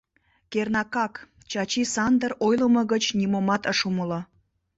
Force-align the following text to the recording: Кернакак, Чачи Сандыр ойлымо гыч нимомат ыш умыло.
Кернакак, 0.51 1.13
Чачи 1.51 1.83
Сандыр 1.93 2.31
ойлымо 2.47 2.81
гыч 2.93 3.03
нимомат 3.19 3.63
ыш 3.71 3.79
умыло. 3.89 4.19